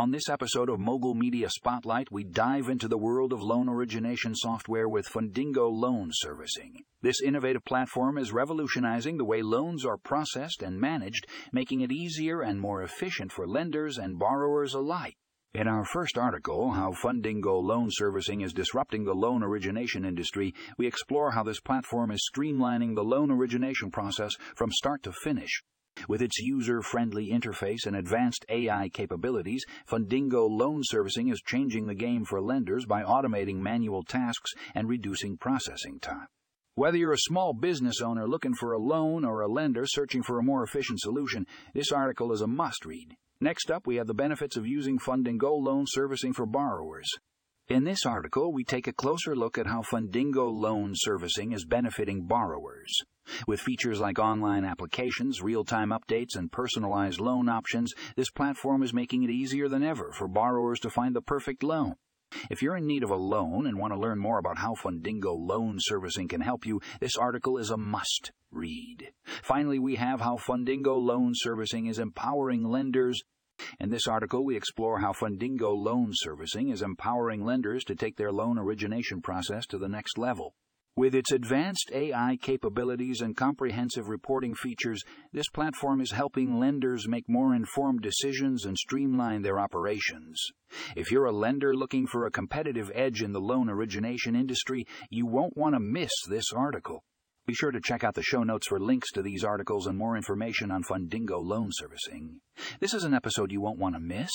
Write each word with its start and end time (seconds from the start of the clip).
On 0.00 0.10
this 0.10 0.30
episode 0.30 0.70
of 0.70 0.80
Mogul 0.80 1.12
Media 1.12 1.50
Spotlight, 1.50 2.10
we 2.10 2.24
dive 2.24 2.70
into 2.70 2.88
the 2.88 2.96
world 2.96 3.34
of 3.34 3.42
loan 3.42 3.68
origination 3.68 4.34
software 4.34 4.88
with 4.88 5.06
Fundingo 5.06 5.70
Loan 5.70 6.08
Servicing. 6.10 6.84
This 7.02 7.20
innovative 7.20 7.66
platform 7.66 8.16
is 8.16 8.32
revolutionizing 8.32 9.18
the 9.18 9.26
way 9.26 9.42
loans 9.42 9.84
are 9.84 9.98
processed 9.98 10.62
and 10.62 10.80
managed, 10.80 11.26
making 11.52 11.82
it 11.82 11.92
easier 11.92 12.40
and 12.40 12.58
more 12.58 12.82
efficient 12.82 13.30
for 13.30 13.46
lenders 13.46 13.98
and 13.98 14.18
borrowers 14.18 14.72
alike. 14.72 15.18
In 15.52 15.68
our 15.68 15.84
first 15.84 16.16
article, 16.16 16.70
How 16.70 16.92
Fundingo 16.92 17.62
Loan 17.62 17.88
Servicing 17.90 18.40
is 18.40 18.54
Disrupting 18.54 19.04
the 19.04 19.12
Loan 19.12 19.42
Origination 19.42 20.06
Industry, 20.06 20.54
we 20.78 20.86
explore 20.86 21.32
how 21.32 21.42
this 21.42 21.60
platform 21.60 22.10
is 22.10 22.26
streamlining 22.34 22.94
the 22.94 23.04
loan 23.04 23.30
origination 23.30 23.90
process 23.90 24.32
from 24.54 24.72
start 24.72 25.02
to 25.02 25.12
finish. 25.12 25.62
With 26.08 26.22
its 26.22 26.38
user 26.38 26.82
friendly 26.82 27.30
interface 27.30 27.86
and 27.86 27.94
advanced 27.94 28.44
AI 28.48 28.88
capabilities, 28.88 29.64
Fundingo 29.88 30.48
Loan 30.48 30.82
Servicing 30.82 31.28
is 31.28 31.40
changing 31.40 31.86
the 31.86 31.94
game 31.94 32.24
for 32.24 32.40
lenders 32.40 32.86
by 32.86 33.02
automating 33.02 33.56
manual 33.56 34.02
tasks 34.02 34.52
and 34.74 34.88
reducing 34.88 35.36
processing 35.36 36.00
time. 36.00 36.26
Whether 36.74 36.96
you're 36.96 37.12
a 37.12 37.18
small 37.18 37.52
business 37.52 38.00
owner 38.00 38.26
looking 38.26 38.54
for 38.54 38.72
a 38.72 38.78
loan 38.78 39.24
or 39.24 39.40
a 39.40 39.48
lender 39.48 39.84
searching 39.86 40.22
for 40.22 40.38
a 40.38 40.42
more 40.42 40.62
efficient 40.62 41.00
solution, 41.00 41.46
this 41.74 41.92
article 41.92 42.32
is 42.32 42.40
a 42.40 42.46
must 42.46 42.86
read. 42.86 43.16
Next 43.40 43.70
up, 43.70 43.86
we 43.86 43.96
have 43.96 44.06
the 44.06 44.14
benefits 44.14 44.56
of 44.56 44.66
using 44.66 44.98
Fundingo 44.98 45.60
loan 45.60 45.84
servicing 45.86 46.32
for 46.32 46.46
borrowers. 46.46 47.08
In 47.70 47.84
this 47.84 48.04
article, 48.04 48.52
we 48.52 48.64
take 48.64 48.88
a 48.88 48.92
closer 48.92 49.36
look 49.36 49.56
at 49.56 49.68
how 49.68 49.82
Fundingo 49.82 50.52
loan 50.52 50.90
servicing 50.92 51.52
is 51.52 51.64
benefiting 51.64 52.26
borrowers. 52.26 52.92
With 53.46 53.60
features 53.60 54.00
like 54.00 54.18
online 54.18 54.64
applications, 54.64 55.40
real 55.40 55.64
time 55.64 55.90
updates, 55.90 56.34
and 56.34 56.50
personalized 56.50 57.20
loan 57.20 57.48
options, 57.48 57.92
this 58.16 58.28
platform 58.28 58.82
is 58.82 58.92
making 58.92 59.22
it 59.22 59.30
easier 59.30 59.68
than 59.68 59.84
ever 59.84 60.10
for 60.10 60.26
borrowers 60.26 60.80
to 60.80 60.90
find 60.90 61.14
the 61.14 61.22
perfect 61.22 61.62
loan. 61.62 61.94
If 62.50 62.60
you're 62.60 62.76
in 62.76 62.88
need 62.88 63.04
of 63.04 63.10
a 63.10 63.14
loan 63.14 63.68
and 63.68 63.78
want 63.78 63.92
to 63.92 64.00
learn 64.00 64.18
more 64.18 64.40
about 64.40 64.58
how 64.58 64.74
Fundingo 64.74 65.36
loan 65.38 65.76
servicing 65.78 66.26
can 66.26 66.40
help 66.40 66.66
you, 66.66 66.80
this 66.98 67.16
article 67.16 67.56
is 67.56 67.70
a 67.70 67.76
must 67.76 68.32
read. 68.50 69.12
Finally, 69.44 69.78
we 69.78 69.94
have 69.94 70.20
how 70.20 70.38
Fundingo 70.38 71.00
loan 71.00 71.34
servicing 71.36 71.86
is 71.86 72.00
empowering 72.00 72.64
lenders. 72.64 73.22
In 73.78 73.90
this 73.90 74.08
article, 74.08 74.44
we 74.44 74.56
explore 74.56 75.00
how 75.00 75.12
Fundingo 75.12 75.76
loan 75.76 76.10
servicing 76.12 76.70
is 76.70 76.82
empowering 76.82 77.44
lenders 77.44 77.84
to 77.84 77.94
take 77.94 78.16
their 78.16 78.32
loan 78.32 78.58
origination 78.58 79.22
process 79.22 79.66
to 79.66 79.78
the 79.78 79.88
next 79.88 80.18
level. 80.18 80.54
With 80.96 81.14
its 81.14 81.30
advanced 81.30 81.90
AI 81.94 82.36
capabilities 82.42 83.20
and 83.20 83.36
comprehensive 83.36 84.08
reporting 84.08 84.54
features, 84.54 85.02
this 85.32 85.48
platform 85.48 86.00
is 86.00 86.10
helping 86.10 86.58
lenders 86.58 87.06
make 87.06 87.28
more 87.28 87.54
informed 87.54 88.02
decisions 88.02 88.64
and 88.64 88.76
streamline 88.76 89.42
their 89.42 89.60
operations. 89.60 90.42
If 90.96 91.12
you're 91.12 91.26
a 91.26 91.32
lender 91.32 91.74
looking 91.74 92.06
for 92.06 92.26
a 92.26 92.30
competitive 92.30 92.90
edge 92.94 93.22
in 93.22 93.32
the 93.32 93.40
loan 93.40 93.70
origination 93.70 94.34
industry, 94.34 94.84
you 95.10 95.26
won't 95.26 95.56
want 95.56 95.74
to 95.74 95.80
miss 95.80 96.12
this 96.28 96.52
article. 96.52 97.04
Be 97.50 97.54
sure 97.54 97.72
to 97.72 97.80
check 97.80 98.04
out 98.04 98.14
the 98.14 98.22
show 98.22 98.44
notes 98.44 98.68
for 98.68 98.78
links 98.78 99.10
to 99.10 99.22
these 99.22 99.42
articles 99.42 99.88
and 99.88 99.98
more 99.98 100.16
information 100.16 100.70
on 100.70 100.84
Fundingo 100.84 101.44
loan 101.44 101.70
servicing. 101.72 102.38
This 102.78 102.94
is 102.94 103.02
an 103.02 103.12
episode 103.12 103.50
you 103.50 103.60
won't 103.60 103.80
want 103.80 103.96
to 103.96 104.00
miss. 104.00 104.30